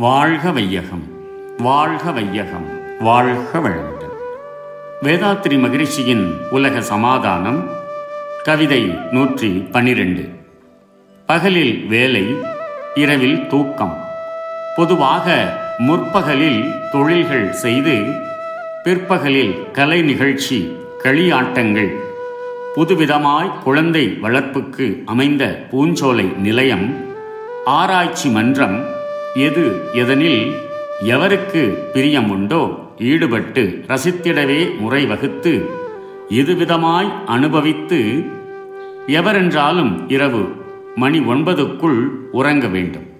[0.00, 1.02] வாழ்க வையகம்
[1.58, 2.66] வாழ்க வையகம்
[3.00, 4.14] வாழ்க வளமுடன்.
[5.02, 7.70] வேதாத்ரி மகிழ்ச்சியின் உலக சமாதானம்
[8.44, 10.28] கவிதை நூற்றி பனிரெண்டு.
[11.26, 12.36] பகலில் வேலை
[12.94, 14.04] இரவில் தூக்கம்.
[14.76, 18.14] பொதுவாக முற்பகலில் தொழில்கள் செய்து
[18.84, 21.92] பிற்பகலில் கலை நிகழ்ச்சி களியாட்டங்கள்
[22.76, 26.96] புதுவிதமாய் குழந்தை வளர்ப்புக்கு அமைந்த பூஞ்சோலை நிலையம்
[27.64, 28.98] ஆராய்ச்சி மன்றம்
[29.34, 30.56] எது எதனில்
[31.00, 35.70] எவருக்கு பிரியம் உண்டோ ஈடுபட்டு ரசித்திடவே முறை வகுத்து
[36.28, 38.24] இதுவிதமாய் அனுபவித்து
[39.06, 40.56] எவரென்றாலும் இரவு
[40.96, 43.10] மணி ஒன்பதுக்குள் உறங்க வேண்டும்.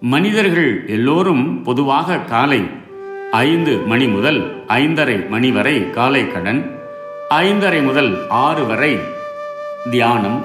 [0.00, 2.62] மனிதர்கள் எல்லோரும் பொதுவாக காலை
[3.30, 6.76] ஐந்து மணி முதல் ஐந்தரை மணி வரை காலை கடன்
[7.28, 8.98] ஐந்தரை முதல் ஆறு வரை
[9.90, 10.44] தியானம்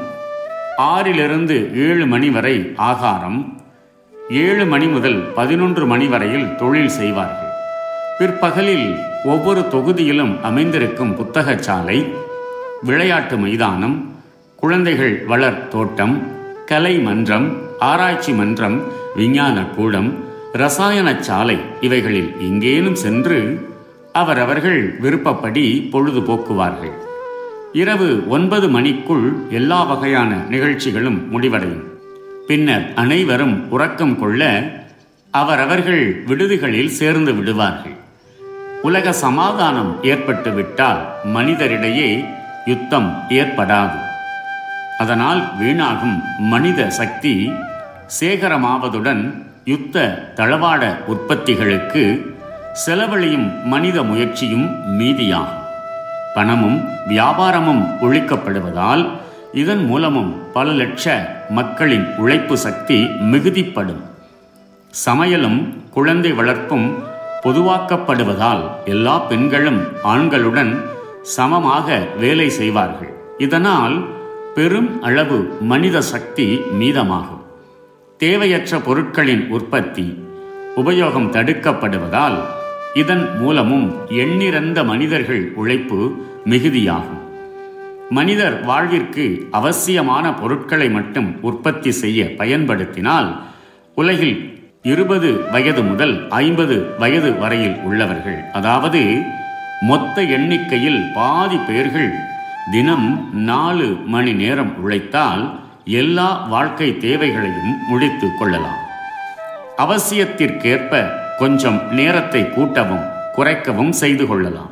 [0.77, 3.61] ஆறிலிருந்து ஏழு மணி வரை ஆகாரம்
[4.29, 7.47] ஏழு மணி முதல் பதினொன்று மணி வரையில் தொழில் செய்வார்கள்.
[8.17, 12.05] பிற்பகலில் ஒவ்வொரு தொகுதியிலும் அமைந்திருக்கும் புத்தகச்சாலை
[12.83, 14.15] விளையாட்டு மைதானம்
[14.55, 16.27] குழந்தைகள் வளர் தோட்டம்
[16.65, 18.83] கலை மன்றம் ஆராய்ச்சி மன்றம்
[19.15, 23.67] விஞ்ஞான கூடம் ரசாயன சாலை இவைகளில் எங்கேனும் சென்று
[24.13, 26.93] அவரவர்கள் விருப்பப்படி பொழுது போக்குவார்கள்
[27.73, 31.96] இரவு ஒன்பது மணிக்குள் எல்லா வகையான நிகழ்ச்சிகளும் முடிவடையும்.
[32.47, 34.41] பின்னர் அனைவரும் உறக்கம் கொள்ள
[35.31, 37.95] அவரவர்கள் விடுதிகளில் சேர்ந்து விடுவார்கள்.
[38.81, 41.01] உலக சமாதானம் ஏற்பட்டுவிட்டால்
[41.33, 42.25] மனிதரிடையே
[42.65, 43.99] யுத்தம் ஏற்படாது.
[44.97, 47.51] அதனால் வீணாகும் மனித சக்தி
[48.19, 49.23] சேகரமாவதுடன்
[49.65, 52.03] யுத்த தளவாட உற்பத்திகளுக்கு
[52.73, 55.63] செலவழியும் மனித முயற்சியும் மீதியாகும்.
[56.33, 59.03] பணமும் வியாபாரமும் ஒழிக்கப்படுவதால்
[59.57, 61.05] இதன் மூலமும் பல லட்ச
[61.49, 62.97] மக்களின் உழைப்பு சக்தி
[63.31, 64.01] மிகுதிப்படும்.
[65.05, 65.59] சமையலும்
[65.91, 66.87] குழந்தை வளர்ப்பும்
[67.43, 70.71] பொதுவாக்கப்படுவதால் எல்லா பெண்களும் ஆண்களுடன்
[71.21, 73.13] சமமாக வேலை செய்வார்கள்.
[73.37, 74.05] இதனால்
[74.55, 76.47] பெரும் அளவு மனித சக்தி
[76.79, 77.43] மீதமாகும்.
[78.17, 80.07] தேவையற்ற பொருட்களின் உற்பத்தி
[80.75, 82.39] உபயோகம் தடுக்கப்படுவதால்
[82.93, 85.99] இதன் மூலமும் எண்ணிறந்த மனிதர்கள் உழைப்பு
[86.45, 87.23] மிகுதியாகும்.
[88.09, 93.35] மனிதர் வாழ்விற்கு அவசியமான பொருட்களை மட்டும் உற்பத்தி செய்ய பயன்படுத்தினால்
[93.95, 99.21] உலகில் இருபது வயது முதல் ஐம்பது வயது வரையில் உள்ளவர்கள் அதாவது
[99.81, 102.11] மொத்த எண்ணிக்கையில் பாதி பேர்கள்
[102.71, 108.79] தினம் நாலு மணி நேரம் உழைத்தால் எல்லா வாழ்க்கை தேவைகளையும் முடித்து கொள்ளலாம்.
[109.77, 114.71] அவசியத்திற்கேற்ப கொஞ்சம் நேரத்தை கூட்டவும் குறைக்கவும் செய்து கொள்ளலாம்.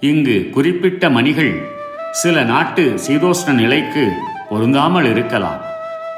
[0.00, 1.77] இங்கு குறிப்பிட்ட மணிகள்
[2.10, 4.12] சில நாட்டு சீதோஷ்ண நிலைக்கு
[4.48, 5.60] பொருந்தாமல் இருக்கலாம்.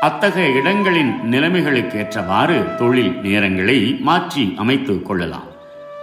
[0.00, 5.46] அத்தகைய இடங்களின் நிலைமைகளுக்கேற்றவாறு தொழில் நேரங்களை மாற்றி அமைத்துக் கொள்ளலாம்.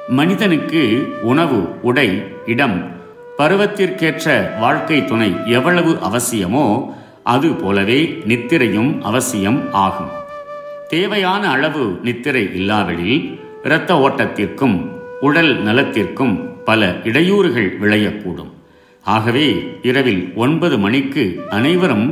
[0.07, 2.91] மனிதனுக்கு உணவு உடை இடம்
[3.37, 6.93] பருவத்திற்கேற்ற வாழ்க்கை துணை எவ்வளவு அவசியமோ
[7.23, 10.09] அது போலவே நித்திரையும் அவசியம் ஆகும்.
[10.87, 14.89] தேவையான அளவு நித்திரை இல்லாவிடில் இரத்த ஓட்டத்திற்கும்
[15.21, 18.55] உடல் நலத்திற்கும் பல இடையூறுகள் விளையக்கூடும்.
[19.07, 19.47] ஆகவே
[19.81, 22.07] இரவில் ஒன்பது மணிக்கு அனைவரும்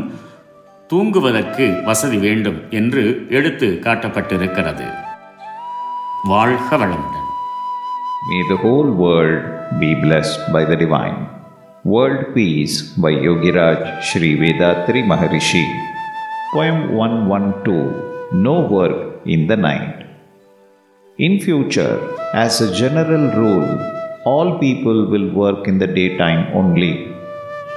[0.90, 4.88] தூங்குவதற்கு வசதி வேண்டும் என்று எடுத்து காட்டப்பட்டிருக்கிறது
[6.34, 7.22] வாழ்க வளமுடன்
[8.28, 9.42] May the whole world
[9.80, 11.18] be blessed by the divine.
[11.86, 15.62] World Peace by Yogiraj Sri Vedatri Maharishi.
[16.54, 17.76] Poem 112
[18.46, 18.96] No Work
[19.26, 19.98] in the Night.
[21.20, 21.94] In future,
[22.36, 23.70] as a general rule,
[24.32, 26.94] all people will work in the daytime only.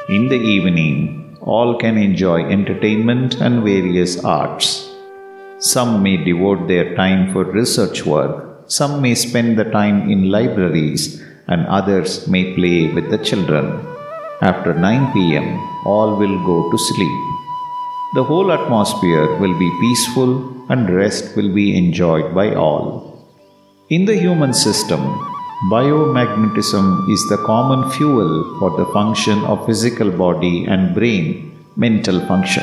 [0.09, 4.89] In the evening, all can enjoy entertainment and various arts.
[5.59, 11.23] Some may devote their time for research work, some may spend the time in libraries,
[11.49, 13.67] and others may play with the children.
[14.41, 15.49] After 9 pm,
[15.85, 17.19] all will go to sleep.
[18.15, 20.33] The whole atmosphere will be peaceful
[20.71, 22.87] and rest will be enjoyed by all.
[23.91, 25.03] In the human system,
[25.67, 32.63] biomagnetism is the common fuel for the function of physical body and brain mental function.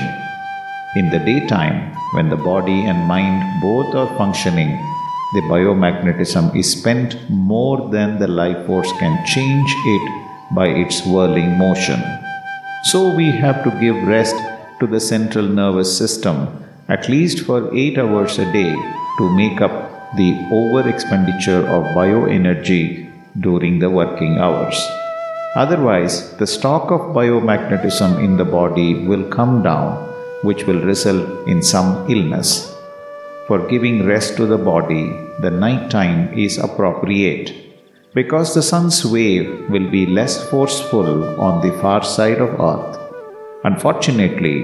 [0.96, 4.70] In the daytime, when the body and mind both are functioning,
[5.34, 11.58] the biomagnetism is spent more than the life force can change it by its whirling
[11.58, 12.02] motion.
[12.86, 14.38] So we have to give rest
[14.80, 16.48] to the central nervous system
[16.88, 18.74] at least for 8 hours a day
[19.18, 19.85] to make up
[20.18, 24.78] the over expenditure of bioenergy during the working hours.
[25.56, 29.96] Otherwise, the stock of biomagnetism in the body will come down,
[30.44, 32.72] which will result in some illness.
[33.48, 35.04] for giving rest to the body,
[35.40, 37.54] the night time is appropriate
[38.16, 42.98] because the sun's wave will be less forceful on the far side of earth.
[43.64, 44.58] Unfortunately,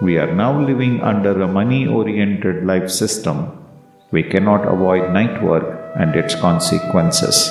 [0.00, 3.38] we are now living under a money oriented life system.
[4.12, 7.50] We cannot avoid night work and its consequences.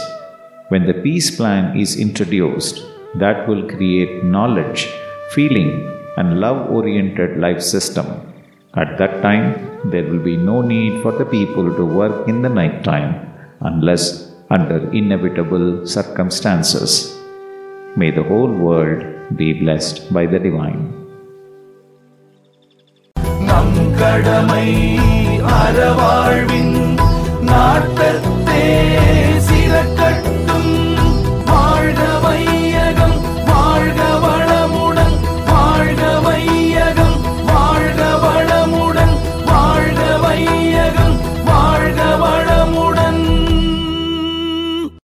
[0.69, 2.85] When the peace plan is introduced,
[3.15, 4.87] that will create knowledge,
[5.31, 5.71] feeling,
[6.17, 8.07] and love oriented life system.
[8.75, 12.49] At that time, there will be no need for the people to work in the
[12.49, 13.11] night time
[13.61, 17.15] unless under inevitable circumstances.
[17.95, 20.81] May the whole world be blessed by the divine.
[25.57, 26.75] அறவாழ்வின்
[27.49, 28.65] நாட்டத்தே
[29.47, 29.98] சிறக்க